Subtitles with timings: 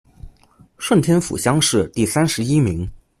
[0.79, 2.89] 顺天府乡试第三十一名。